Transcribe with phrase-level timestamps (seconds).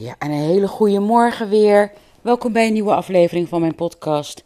[0.00, 1.92] Ja, en een hele goede morgen weer.
[2.20, 4.44] Welkom bij een nieuwe aflevering van mijn podcast,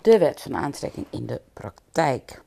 [0.00, 2.42] De Wet van Aantrekking in de Praktijk.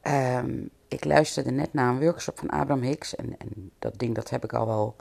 [0.00, 4.30] Ehm, ik luisterde net naar een workshop van Abraham Hicks en, en dat ding dat
[4.30, 4.96] heb ik al wel,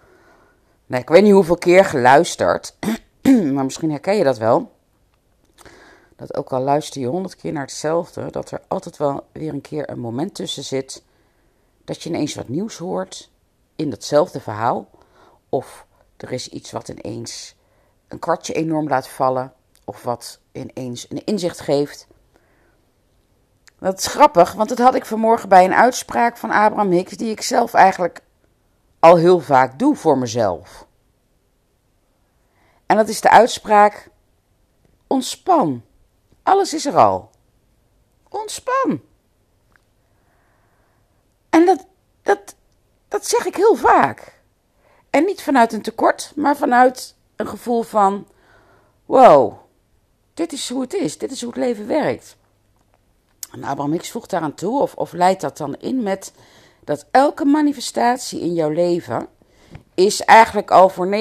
[0.85, 2.75] nee, ik weet niet hoeveel keer geluisterd,
[3.53, 4.71] maar misschien herken je dat wel.
[6.15, 9.61] Dat ook al luister je honderd keer naar hetzelfde, dat er altijd wel weer een
[9.61, 11.03] keer een moment tussen zit
[11.85, 13.29] dat je ineens wat nieuws hoort
[13.75, 14.89] in datzelfde verhaal.
[15.49, 15.87] Of
[16.21, 17.55] er is iets wat ineens
[18.07, 19.53] een kwartje enorm laat vallen.
[19.85, 22.07] Of wat ineens een inzicht geeft.
[23.79, 27.31] Dat is grappig, want dat had ik vanmorgen bij een uitspraak van Abraham Hicks, die
[27.31, 28.21] ik zelf eigenlijk
[28.99, 30.87] al heel vaak doe voor mezelf.
[32.85, 34.09] En dat is de uitspraak:
[35.07, 35.83] ontspan.
[36.43, 37.29] Alles is er al.
[38.29, 39.01] Ontspan.
[41.49, 41.85] En dat,
[42.21, 42.55] dat,
[43.07, 44.38] dat zeg ik heel vaak.
[45.09, 48.27] En niet vanuit een tekort, maar vanuit een gevoel van:
[49.05, 49.53] wow,
[50.33, 52.37] dit is hoe het is, dit is hoe het leven werkt.
[53.51, 56.33] En Abraham Hicks voegt daaraan toe, of, of leidt dat dan in met
[56.83, 59.27] dat elke manifestatie in jouw leven
[59.93, 61.11] is eigenlijk al voor 99,9%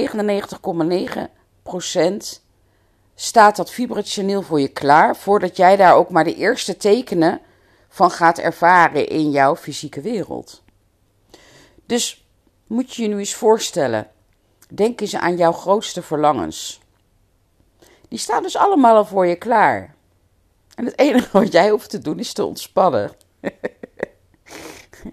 [3.15, 7.41] staat dat vibrationeel voor je klaar, voordat jij daar ook maar de eerste tekenen
[7.89, 10.63] van gaat ervaren in jouw fysieke wereld.
[11.87, 12.28] Dus
[12.69, 14.11] moet je je nu eens voorstellen,
[14.69, 16.81] denk eens aan jouw grootste verlangens.
[18.09, 19.95] Die staan dus allemaal al voor je klaar.
[20.75, 23.13] En het enige wat jij hoeft te doen is te ontspannen.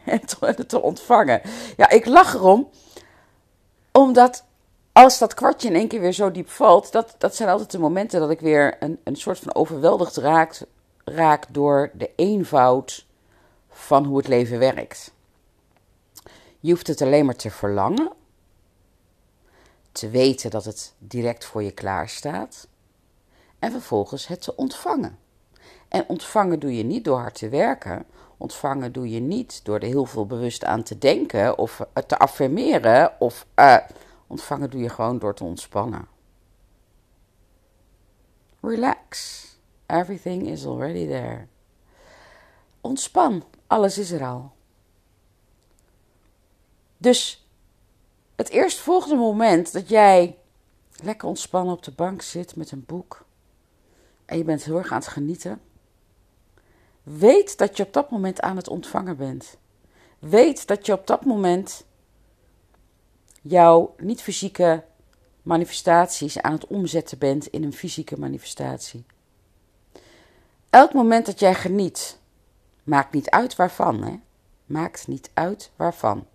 [0.06, 0.22] en
[0.67, 1.42] te ontvangen.
[1.78, 2.70] Ja, ik lach erom,
[3.92, 4.44] omdat
[4.92, 7.80] als dat kwartje in één keer weer zo diep valt, dat, dat zijn altijd de
[7.80, 10.61] momenten dat ik weer een, een soort van overweldigd raak,
[11.03, 13.06] raak door de eenvoud
[13.70, 15.14] van hoe het leven werkt.
[16.66, 18.11] Je hoeft het alleen maar te verlangen,
[19.91, 22.67] te weten dat het direct voor je klaar staat
[23.59, 25.17] en vervolgens het te ontvangen.
[25.87, 28.05] En ontvangen doe je niet door hard te werken.
[28.37, 33.20] Ontvangen doe je niet door er heel veel bewust aan te denken of te affirmeren.
[33.20, 33.77] Of uh,
[34.27, 36.08] ontvangen doe je gewoon door te ontspannen.
[38.61, 39.43] Relax.
[39.86, 41.47] Everything is already there.
[42.82, 43.43] Ontspan.
[43.67, 44.55] Alles is er al.
[46.98, 47.48] Dus
[48.36, 50.38] het eerstvolgende moment dat jij
[51.04, 53.26] lekker ontspannen op de bank zit met een boek
[54.26, 55.61] en je bent heel erg aan het genieten,
[57.04, 59.58] weet dat je op dat moment aan het ontvangen bent.
[60.20, 61.86] Weet dat je op dat moment
[63.42, 64.83] jouw niet-fysieke
[65.42, 69.06] manifestaties aan het omzetten bent in een fysieke manifestatie.
[70.70, 72.20] Elk moment dat jij geniet,
[72.83, 74.20] maakt niet uit waarvan, hè?
[74.66, 76.27] Maakt niet uit waarvan.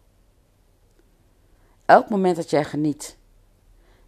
[1.90, 3.16] Elk moment dat jij geniet,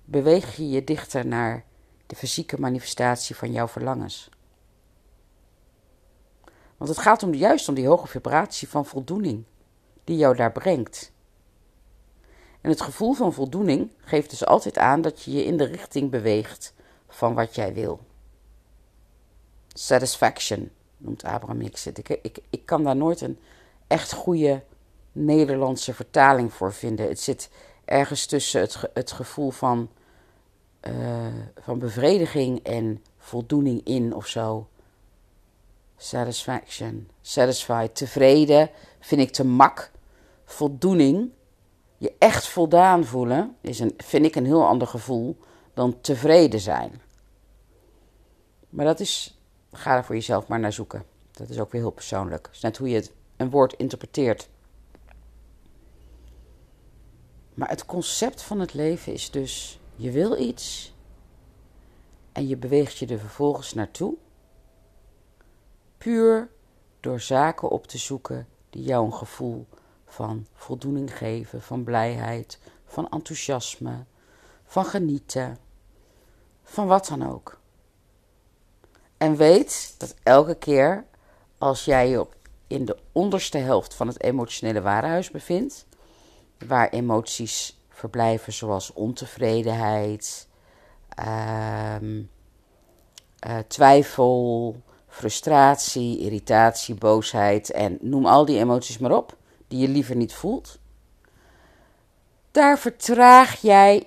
[0.04, 1.65] beweeg je je dichter naar
[2.06, 4.28] de fysieke manifestatie van jouw verlangens.
[6.76, 9.44] Want het gaat om, juist om die hoge vibratie van voldoening
[10.04, 11.12] die jou daar brengt.
[12.60, 16.10] En het gevoel van voldoening geeft dus altijd aan dat je je in de richting
[16.10, 16.75] beweegt
[17.09, 18.00] van wat jij wil.
[19.69, 21.87] Satisfaction noemt Abraham Hicks.
[21.87, 23.38] Ik, ik, ik kan daar nooit een
[23.87, 24.62] echt goede
[25.12, 27.09] Nederlandse vertaling voor vinden.
[27.09, 27.50] Het zit
[27.92, 29.91] ergens tussen het, het gevoel van,
[30.88, 31.26] uh,
[31.60, 34.69] van bevrediging en voldoening in of zo.
[35.97, 38.70] Satisfaction, satisfied, tevreden
[39.00, 39.91] vind ik te mak.
[40.44, 41.30] Voldoening,
[41.98, 45.36] je echt voldaan voelen, is een, vind ik een heel ander gevoel
[45.74, 47.00] dan tevreden zijn.
[48.69, 49.38] Maar dat is,
[49.72, 51.04] ga er voor jezelf maar naar zoeken.
[51.32, 52.47] Dat is ook weer heel persoonlijk.
[52.47, 54.48] Het is net hoe je het, een woord interpreteert.
[57.55, 60.95] Maar het concept van het leven is dus: je wil iets
[62.33, 64.15] en je beweegt je er vervolgens naartoe,
[65.99, 66.51] puur
[67.01, 69.67] door zaken op te zoeken die jou een gevoel
[70.07, 74.05] van voldoening geven, van blijheid, van enthousiasme,
[74.65, 75.59] van genieten,
[76.63, 77.60] van wat dan ook.
[79.16, 81.05] En weet dat elke keer
[81.59, 82.27] als jij je
[82.66, 85.87] in de onderste helft van het emotionele warenhuis bevindt,
[86.66, 90.48] waar emoties verblijven zoals ontevredenheid,
[91.98, 92.30] um,
[93.47, 94.76] uh, twijfel,
[95.09, 99.36] frustratie, irritatie, boosheid en noem al die emoties maar op
[99.68, 100.78] die je liever niet voelt.
[102.50, 104.06] Daar vertraag jij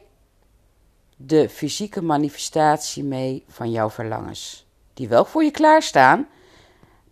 [1.15, 6.27] de fysieke manifestatie mee van jouw verlangens, die wel voor je klaarstaan,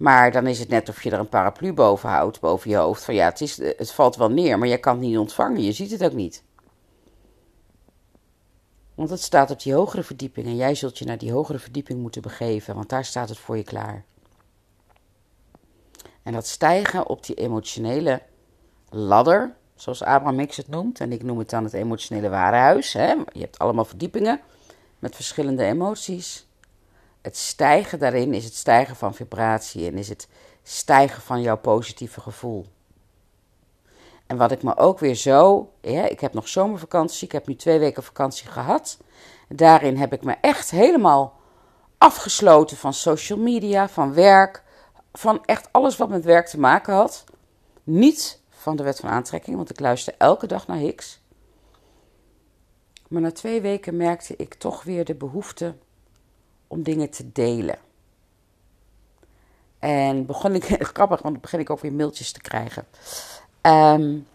[0.03, 3.03] maar dan is het net of je er een paraplu boven houdt, boven je hoofd.
[3.03, 5.63] Van ja, het, is, het valt wel neer, maar je kan het niet ontvangen.
[5.63, 6.43] Je ziet het ook niet.
[8.95, 12.01] Want het staat op die hogere verdieping en jij zult je naar die hogere verdieping
[12.01, 14.05] moeten begeven, want daar staat het voor je klaar.
[16.23, 18.21] En dat stijgen op die emotionele
[18.89, 22.93] ladder, zoals Abraham Hicks het noemt, en ik noem het dan het emotionele warenhuis.
[22.93, 23.11] Hè?
[23.11, 24.41] Je hebt allemaal verdiepingen
[24.99, 26.47] met verschillende emoties.
[27.23, 30.27] Het stijgen daarin is het stijgen van vibratie en is het
[30.63, 32.65] stijgen van jouw positieve gevoel.
[34.27, 35.71] En wat ik me ook weer zo.
[35.81, 38.97] Ja, ik heb nog zomervakantie, ik heb nu twee weken vakantie gehad.
[39.47, 41.39] Daarin heb ik me echt helemaal
[41.97, 44.63] afgesloten van social media, van werk,
[45.13, 47.23] van echt alles wat met werk te maken had.
[47.83, 51.21] Niet van de wet van aantrekking, want ik luister elke dag naar Hicks.
[53.07, 55.75] Maar na twee weken merkte ik toch weer de behoefte
[56.73, 57.77] om dingen te delen.
[59.79, 62.85] En begon ik, grappig, want dan begin ik ook weer mailtjes te krijgen.
[63.61, 64.27] Um,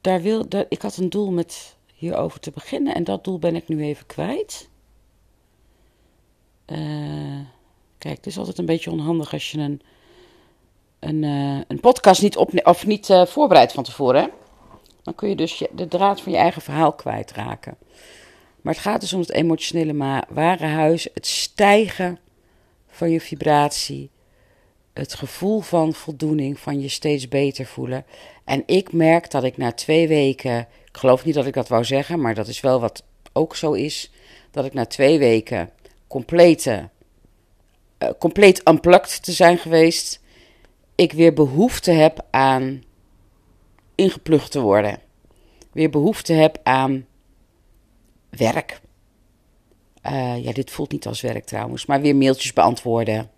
[0.00, 3.68] daar wil, ik had een doel met hierover te beginnen en dat doel ben ik
[3.68, 4.68] nu even kwijt.
[6.66, 7.40] Uh,
[7.98, 9.82] kijk, het is altijd een beetje onhandig als je een,
[10.98, 14.30] een, uh, een podcast niet, op, of niet uh, voorbereidt van tevoren.
[15.02, 17.76] Dan kun je dus je, de draad van je eigen verhaal kwijtraken.
[18.66, 22.18] Maar het gaat dus om het emotionele ware huis, het stijgen
[22.88, 24.10] van je vibratie,
[24.92, 28.04] het gevoel van voldoening, van je steeds beter voelen.
[28.44, 31.84] En ik merk dat ik na twee weken, ik geloof niet dat ik dat wou
[31.84, 33.02] zeggen, maar dat is wel wat
[33.32, 34.12] ook zo is,
[34.50, 35.70] dat ik na twee weken
[36.06, 36.88] complete,
[37.98, 40.20] uh, compleet unplugged te zijn geweest,
[40.94, 42.82] ik weer behoefte heb aan
[43.94, 45.00] ingeplucht te worden.
[45.72, 47.06] Weer behoefte heb aan
[48.36, 48.80] werk.
[50.06, 53.30] Uh, ja, dit voelt niet als werk trouwens, maar weer mailtjes beantwoorden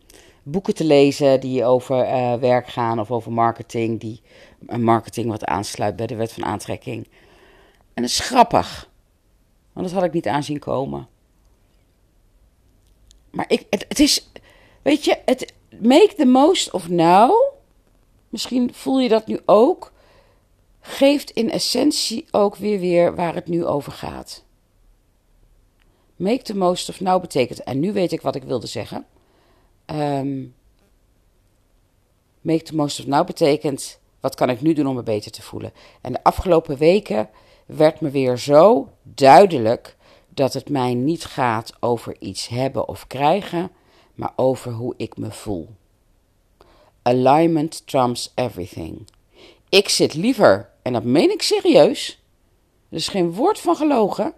[0.51, 4.23] boeken te lezen die over uh, werk gaan of over marketing, die
[4.79, 7.09] marketing wat aansluit bij de wet van aantrekking.
[7.95, 8.91] En dat is grappig,
[9.73, 11.09] want dat had ik niet aanzien komen.
[13.31, 14.31] Maar ik, het, het is,
[14.83, 17.33] weet je, het make the most of now.
[18.29, 19.93] Misschien voel je dat nu ook.
[20.81, 24.45] Geeft in essentie ook weer weer waar het nu over gaat.
[26.19, 29.07] Make the most of now betekent, en nu weet ik wat ik wilde zeggen
[29.91, 30.55] Um,
[32.41, 35.43] make the most of now betekent, wat kan ik nu doen om me beter te
[35.43, 35.73] voelen?
[36.01, 37.29] En de afgelopen weken
[37.67, 39.97] werd me weer zo duidelijk
[40.29, 43.71] dat het mij niet gaat over iets hebben of krijgen,
[44.15, 45.69] maar over hoe ik me voel.
[47.03, 49.07] Alignment trumps everything.
[49.69, 52.23] Ik zit liever, en dat meen ik serieus,
[52.91, 54.35] er is geen woord van gelogen,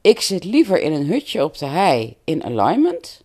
[0.00, 3.24] ik zit liever in een hutje op de hei in alignment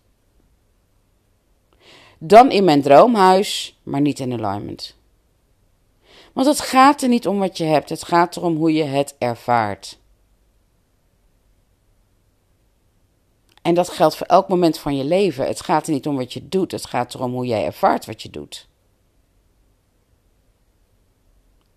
[2.18, 4.94] dan in mijn droomhuis, maar niet in alignment.
[6.32, 9.14] Want het gaat er niet om wat je hebt, het gaat erom hoe je het
[9.18, 9.98] ervaart.
[13.62, 15.46] En dat geldt voor elk moment van je leven.
[15.46, 18.22] Het gaat er niet om wat je doet, het gaat erom hoe jij ervaart wat
[18.22, 18.68] je doet.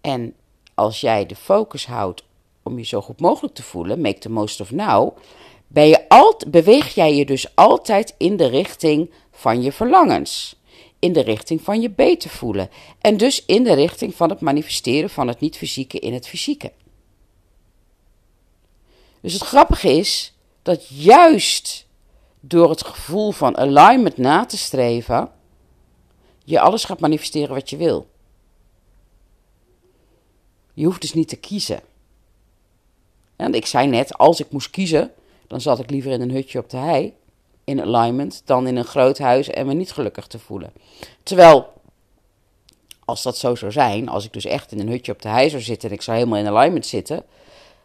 [0.01, 0.35] En
[0.73, 2.23] als jij de focus houdt
[2.69, 5.17] om je zo goed mogelijk te voelen, make the most of now,
[5.67, 6.07] ben je
[6.47, 10.55] beweeg jij je dus altijd in de richting van je verlangens.
[10.99, 12.69] In de richting van je beter voelen.
[13.01, 16.71] En dus in de richting van het manifesteren van het niet-fysieke in het fysieke.
[19.21, 21.85] Dus het grappige is dat juist
[22.39, 25.31] door het gevoel van alignment na te streven,
[26.43, 28.07] je alles gaat manifesteren wat je wil.
[30.73, 31.81] Je hoeft dus niet te kiezen.
[33.39, 35.11] En ik zei net, als ik moest kiezen,
[35.47, 37.13] dan zat ik liever in een hutje op de hei
[37.63, 40.71] in alignment dan in een groot huis en me niet gelukkig te voelen.
[41.23, 41.67] Terwijl,
[43.05, 45.49] als dat zo zou zijn, als ik dus echt in een hutje op de hei
[45.49, 47.23] zou zitten en ik zou helemaal in alignment zitten,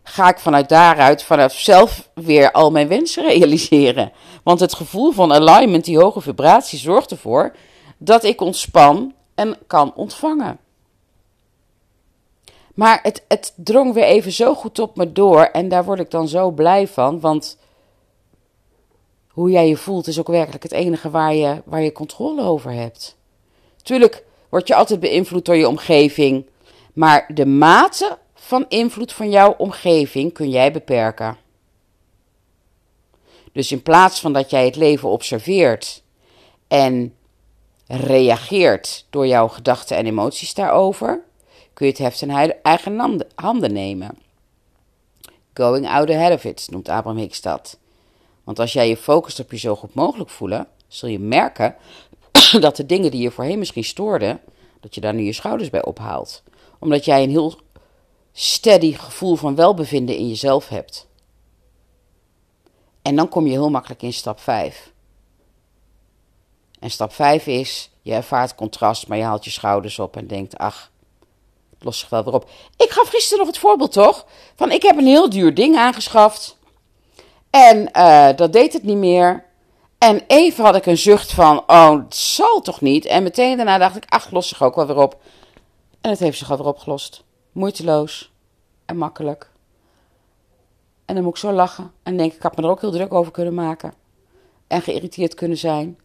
[0.02, 4.12] ga ik vanuit daaruit, vanuit zelf weer al mijn wensen realiseren.
[4.42, 7.56] Want het gevoel van alignment, die hoge vibratie, zorgt ervoor
[7.98, 10.58] dat ik ontspan en kan ontvangen.
[12.74, 16.10] Maar het, het drong weer even zo goed op me door en daar word ik
[16.10, 17.58] dan zo blij van, want
[19.28, 22.72] hoe jij je voelt is ook werkelijk het enige waar je, waar je controle over
[22.72, 23.16] hebt.
[23.82, 26.46] Tuurlijk word je altijd beïnvloed door je omgeving,
[26.92, 31.36] maar de mate van invloed van jouw omgeving kun jij beperken.
[33.52, 36.02] Dus in plaats van dat jij het leven observeert
[36.68, 37.14] en
[37.86, 41.22] reageert door jouw gedachten en emoties daarover,
[41.74, 42.30] kun je het heft in
[42.62, 44.18] eigen handen nemen.
[45.54, 47.78] Going out ahead of it noemt Abraham Hicks dat.
[48.44, 51.76] Want als jij je focust op je zo goed mogelijk voelen, zul je merken
[52.60, 54.40] dat de dingen die je voorheen misschien stoorden,
[54.80, 56.42] dat je daar nu je schouders bij ophaalt.
[56.78, 57.58] Omdat jij een heel
[58.32, 61.06] steady gevoel van welbevinden in jezelf hebt.
[63.02, 64.92] En dan kom je heel makkelijk in stap 5.
[66.78, 70.58] En stap 5 is, je ervaart contrast, maar je haalt je schouders op en denkt,
[70.58, 70.90] ach,
[71.84, 72.50] het lost zich wel weer op.
[72.76, 74.26] Ik gaf gisteren nog het voorbeeld, toch?
[74.56, 76.56] Van, ik heb een heel duur ding aangeschaft.
[77.50, 79.44] En uh, dat deed het niet meer.
[79.98, 83.04] En even had ik een zucht van, oh, het zal toch niet?
[83.04, 85.20] En meteen daarna dacht ik, ach, lost zich ook wel weer op.
[86.00, 87.24] En het heeft zich al weer opgelost.
[87.52, 88.32] Moeiteloos
[88.84, 89.50] en makkelijk.
[91.04, 92.90] En dan moet ik zo lachen en denk ik, ik had me er ook heel
[92.90, 93.94] druk over kunnen maken.
[94.66, 95.98] En geïrriteerd kunnen zijn.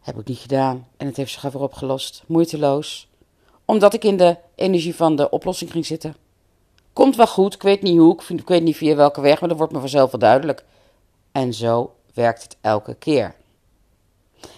[0.00, 0.88] Heb ik niet gedaan.
[0.96, 2.22] En het heeft zich weer opgelost.
[2.26, 3.08] Moeiteloos.
[3.64, 6.16] Omdat ik in de energie van de oplossing ging zitten.
[6.92, 9.58] Komt wel goed, ik weet niet hoe, ik weet niet via welke weg, maar dat
[9.58, 10.64] wordt me vanzelf wel duidelijk.
[11.32, 13.34] En zo werkt het elke keer.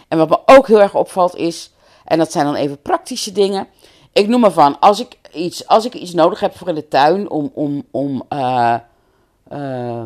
[0.08, 1.72] En wat me ook heel erg opvalt is,
[2.04, 3.68] en dat zijn dan even praktische dingen.
[4.12, 6.88] Ik noem maar van, als ik iets, als ik iets nodig heb voor in de
[6.88, 8.76] tuin om, om, om uh,
[9.52, 10.02] uh,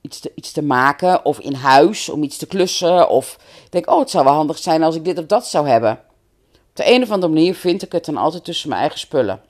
[0.00, 3.90] iets, te, iets te maken, of in huis om iets te klussen, of ik denk,
[3.90, 6.00] oh, het zou wel handig zijn als ik dit of dat zou hebben.
[6.74, 9.42] Op de een of andere manier vind ik het dan altijd tussen mijn eigen spullen.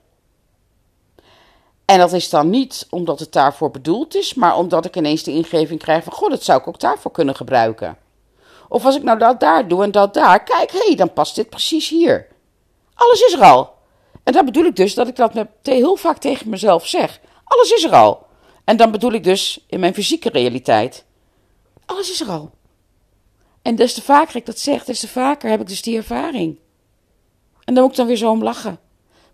[1.85, 5.31] En dat is dan niet omdat het daarvoor bedoeld is, maar omdat ik ineens de
[5.31, 7.97] ingeving krijg van: God, dat zou ik ook daarvoor kunnen gebruiken.
[8.69, 11.35] Of als ik nou dat daar doe en dat daar, kijk, hé, hey, dan past
[11.35, 12.27] dit precies hier.
[12.93, 13.73] Alles is er al.
[14.23, 17.19] En dan bedoel ik dus dat ik dat heel vaak tegen mezelf zeg.
[17.43, 18.25] Alles is er al.
[18.63, 21.05] En dan bedoel ik dus in mijn fysieke realiteit.
[21.85, 22.51] Alles is er al.
[23.61, 26.63] En des te vaker ik dat zeg, des te vaker heb ik dus die ervaring.
[27.65, 28.79] En dan moet ik dan weer zo om lachen.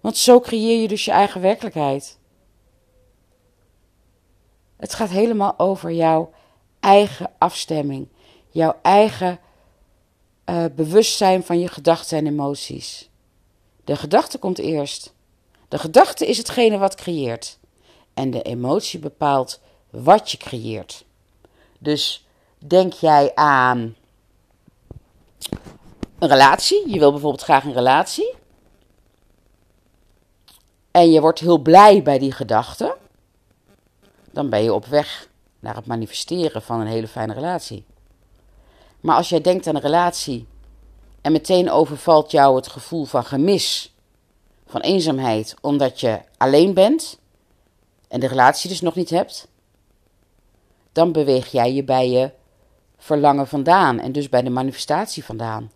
[0.01, 2.19] Want zo creëer je dus je eigen werkelijkheid.
[4.77, 6.31] Het gaat helemaal over jouw
[6.79, 8.07] eigen afstemming,
[8.49, 9.39] jouw eigen
[10.45, 13.09] uh, bewustzijn van je gedachten en emoties.
[13.83, 15.13] De gedachte komt eerst.
[15.67, 17.59] De gedachte is hetgene wat creëert.
[18.13, 19.59] En de emotie bepaalt
[19.89, 21.05] wat je creëert.
[21.79, 22.25] Dus
[22.57, 23.95] denk jij aan
[26.21, 26.91] een relatie.
[26.91, 28.33] Je wil bijvoorbeeld graag een relatie.
[30.91, 32.97] En je wordt heel blij bij die gedachte
[34.31, 37.85] dan ben je op weg naar het manifesteren van een hele fijne relatie.
[38.99, 40.47] Maar als jij denkt aan een relatie
[41.21, 43.95] en meteen overvalt jou het gevoel van gemis,
[44.65, 47.19] van eenzaamheid, omdat je alleen bent
[48.07, 49.47] en de relatie dus nog niet hebt,
[50.91, 52.31] dan beweeg jij je bij je
[52.97, 55.71] verlangen vandaan en dus bij de manifestatie vandaan.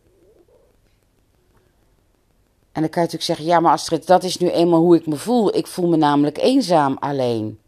[2.76, 5.08] En dan kan je natuurlijk zeggen: ja, maar Astrid, dat is nu eenmaal hoe ik
[5.08, 5.56] me voel.
[5.56, 7.60] Ik voel me namelijk eenzaam alleen.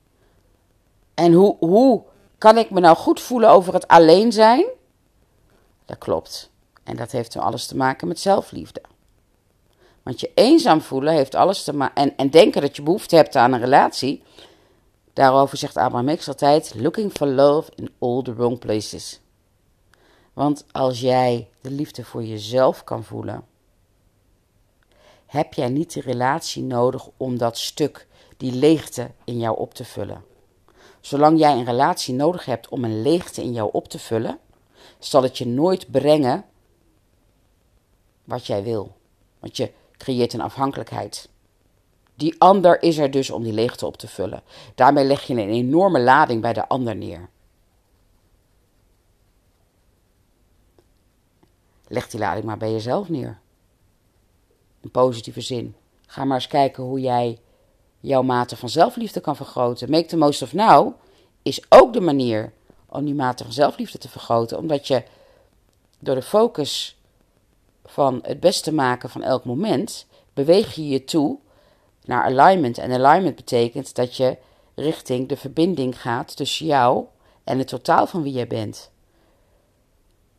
[1.14, 2.04] En hoe, hoe
[2.38, 4.66] kan ik me nou goed voelen over het alleen zijn?
[5.86, 6.50] Dat klopt.
[6.84, 8.82] En dat heeft dan alles te maken met zelfliefde.
[10.04, 11.96] Want je eenzaam voelen heeft alles te maken.
[11.96, 14.24] En, en denken dat je behoefte hebt aan een relatie.
[15.14, 19.20] Daarover zegt Abraham Hicks altijd: Looking for love in all the wrong places.
[20.34, 23.44] Want als jij de liefde voor jezelf kan voelen,
[25.28, 28.08] heb jij niet de relatie nodig om dat stuk,
[28.38, 30.24] die leegte in jou op te vullen.
[31.02, 34.40] Zolang jij een relatie nodig hebt om een leegte in jou op te vullen,
[35.00, 36.46] zal het je nooit brengen
[38.24, 38.96] wat jij wil.
[39.40, 41.30] Want je creëert een afhankelijkheid.
[42.16, 44.42] Die ander is er dus om die leegte op te vullen.
[44.76, 47.30] Daarmee leg je een enorme lading bij de ander neer.
[51.88, 53.40] Leg die lading maar bij jezelf neer.
[54.88, 55.76] In positieve zin.
[56.06, 57.40] Ga maar eens kijken hoe jij
[58.00, 59.90] jouw mate van zelfliefde kan vergroten.
[59.90, 60.94] Make the most of now
[61.42, 62.54] is ook de manier
[62.86, 65.04] om die mate van zelfliefde te vergroten, omdat je
[66.00, 66.98] door de focus
[67.86, 71.40] van het beste maken van elk moment, beweeg je je toe
[72.06, 72.78] naar alignment.
[72.78, 74.38] En alignment betekent dat je
[74.76, 77.06] richting de verbinding gaat tussen jou
[77.44, 78.92] en het totaal van wie jij bent.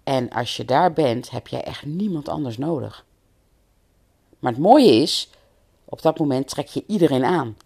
[0.04, 3.06] En als je daar bent, heb jij echt niemand anders nodig.
[4.38, 5.30] Maar het mooie is,
[5.84, 7.56] op dat moment trek je iedereen aan.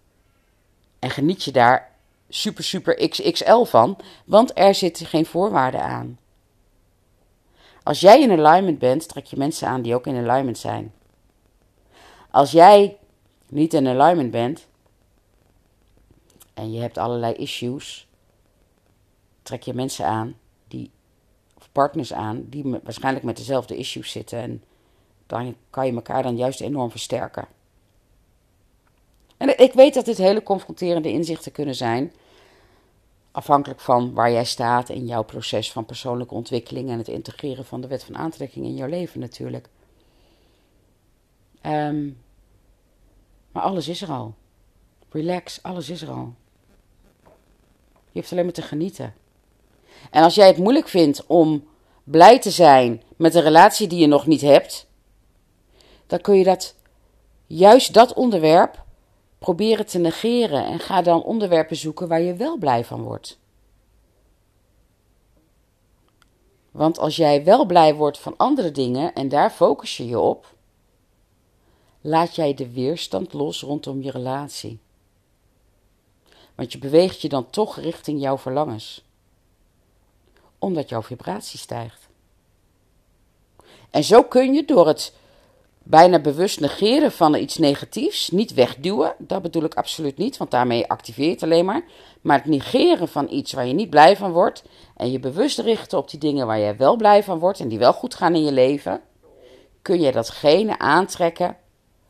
[0.99, 1.91] En geniet je daar
[2.29, 6.19] super, super XXL van, want er zitten geen voorwaarden aan.
[7.83, 10.93] Als jij in alignment bent, trek je mensen aan die ook in alignment zijn.
[12.31, 12.97] Als jij
[13.49, 14.67] niet in alignment bent
[16.53, 18.07] en je hebt allerlei issues,
[19.41, 20.35] trek je mensen aan
[20.67, 20.91] die,
[21.57, 24.39] of partners aan, die waarschijnlijk met dezelfde issues zitten.
[24.39, 24.63] En
[25.69, 27.47] kan je elkaar dan juist enorm versterken.
[29.37, 32.13] En ik weet dat dit hele confronterende inzichten kunnen zijn.
[33.31, 37.81] Afhankelijk van waar jij staat in jouw proces van persoonlijke ontwikkeling en het integreren van
[37.81, 39.69] de wet van aantrekking in jouw leven natuurlijk.
[41.65, 42.17] Um,
[43.51, 44.33] maar alles is er al.
[45.09, 46.33] Relax, alles is er al.
[48.11, 49.13] Je hoeft alleen maar te genieten.
[50.11, 51.67] En als jij het moeilijk vindt om
[52.03, 54.87] blij te zijn met een relatie die je nog niet hebt,
[56.07, 56.75] dan kun je dat,
[57.47, 58.83] juist dat onderwerp
[59.37, 63.39] proberen te negeren en ga dan onderwerpen zoeken waar je wel blij van wordt.
[66.71, 70.55] Want als jij wel blij wordt van andere dingen en daar focus je je op,
[72.01, 74.79] laat jij de weerstand los rondom je relatie.
[76.55, 79.03] Want je beweegt je dan toch richting jouw verlangens.
[80.59, 82.07] Omdat jouw vibratie stijgt.
[83.89, 85.13] En zo kun je door het
[85.83, 90.87] bijna bewust negeren van iets negatiefs, niet wegduwen, dat bedoel ik absoluut niet, want daarmee
[90.87, 91.83] activeer je het alleen maar,
[92.21, 94.63] maar het negeren van iets waar je niet blij van wordt
[94.95, 97.79] en je bewust richten op die dingen waar je wel blij van wordt en die
[97.79, 99.01] wel goed gaan in je leven,
[99.81, 101.57] kun je datgene aantrekken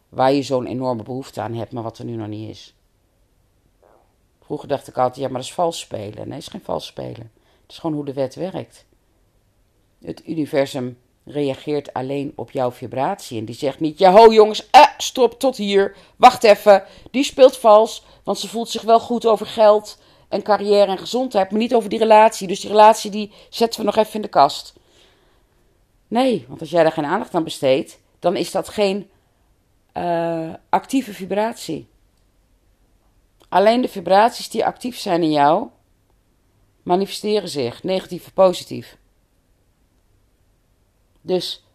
[0.09, 2.75] waar je zo'n enorme behoefte aan hebt, maar wat er nu nog niet is.
[4.41, 6.27] Vroeger dacht ik altijd, ja, maar dat is vals spelen.
[6.27, 7.31] Nee, het is geen vals spelen.
[7.61, 8.85] Het is gewoon hoe de wet werkt.
[10.01, 13.39] Het universum reageert alleen op jouw vibratie.
[13.39, 15.95] En die zegt niet, ja ho jongens, eh, stop, tot hier.
[16.15, 19.97] Wacht even, die speelt vals, want ze voelt zich wel goed over geld
[20.29, 22.47] en carrière en gezondheid, maar niet over die relatie.
[22.47, 24.73] Dus die relatie die zetten we nog even in de kast.
[26.07, 29.09] Nee, want als jij daar geen aandacht aan besteedt, dan is dat geen
[29.97, 31.87] uh, actieve vibratie.
[33.49, 35.67] Alleen de vibraties die actief zijn in jou
[36.83, 38.97] manifesteren zich, negatief of positief.
[41.25, 41.65] Dus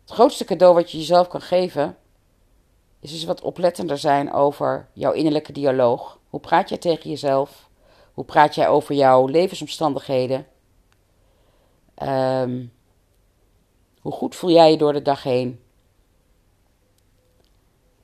[0.00, 1.96] het grootste cadeau wat je jezelf kan geven,
[3.00, 6.18] is dus wat oplettender zijn over jouw innerlijke dialoog.
[6.30, 7.68] Hoe praat jij tegen jezelf?
[8.14, 10.46] Hoe praat jij over jouw levensomstandigheden?
[12.02, 12.72] Um,
[14.00, 15.60] hoe goed voel jij je door de dag heen?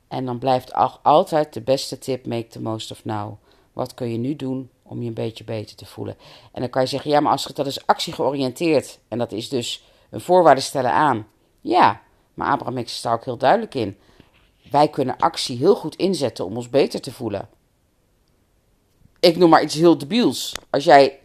[0.07, 0.73] En dan blijft
[1.03, 3.33] altijd de beste tip: make the most of now.
[3.73, 6.17] Wat kun je nu doen om je een beetje beter te voelen?
[6.51, 9.83] En dan kan je zeggen: ja, maar als dat is actiegeoriënteerd en dat is dus
[10.09, 11.27] een voorwaarde stellen aan.
[11.61, 12.01] Ja,
[12.33, 13.97] maar Abraham is daar ook heel duidelijk in.
[14.71, 17.49] Wij kunnen actie heel goed inzetten om ons beter te voelen.
[19.19, 20.55] Ik noem maar iets heel debiels.
[20.69, 21.19] Als jij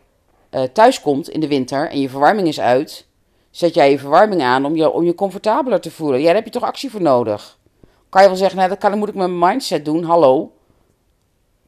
[0.51, 3.07] uh, thuis komt in de winter en je verwarming is uit,
[3.51, 6.21] zet jij je verwarming aan om je, om je comfortabeler te voelen.
[6.21, 7.59] Ja, daar heb je toch actie voor nodig.
[8.09, 10.05] Kan je wel zeggen, nou, dat kan, moet ik mijn mindset doen.
[10.05, 10.53] Hallo.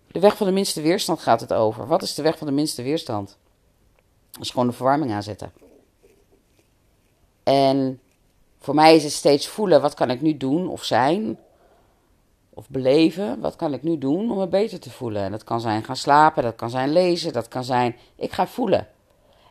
[0.07, 1.87] De weg van de minste weerstand gaat het over.
[1.87, 3.39] Wat is de weg van de minste weerstand?
[4.31, 5.53] Dat is gewoon de verwarming aanzetten.
[7.45, 8.01] En
[8.59, 11.39] voor mij is het steeds voelen, wat kan ik nu doen of zijn?
[12.51, 15.23] Of beleven, wat kan ik nu doen om me beter te voelen?
[15.23, 18.47] En dat kan zijn gaan slapen, dat kan zijn lezen, dat kan zijn, ik ga
[18.47, 18.89] voelen.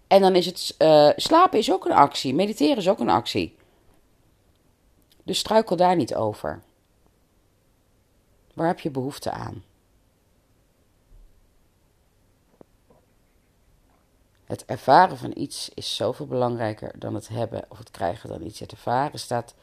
[0.07, 3.55] En dan is het, uh, slapen is ook een actie, mediteren is ook een actie.
[5.23, 6.61] Dus struikel daar niet over.
[8.53, 9.63] Waar heb je behoefte aan?
[14.45, 18.59] Het ervaren van iets is zoveel belangrijker dan het hebben of het krijgen dan iets.
[18.59, 19.53] Het ervaren staat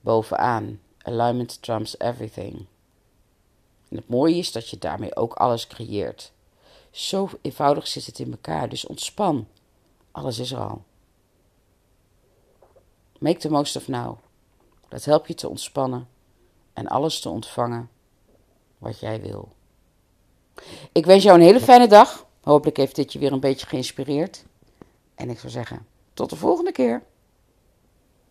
[0.00, 0.80] bovenaan.
[1.02, 2.66] Alignment trumps everything.
[3.88, 6.32] En het mooie is dat je daarmee ook alles creëert.
[6.90, 8.68] Zo eenvoudig zit het in elkaar.
[8.68, 9.48] Dus ontspan.
[10.10, 10.82] Alles is er al.
[13.18, 14.18] Make the most of now.
[14.88, 16.08] Dat helpt je te ontspannen
[16.72, 17.90] en alles te ontvangen
[18.78, 19.52] wat jij wil.
[20.92, 22.26] Ik wens jou een hele fijne dag.
[22.46, 24.44] Hopelijk heeft dit je weer een beetje geïnspireerd.
[25.14, 27.02] En ik zou zeggen, tot de volgende keer.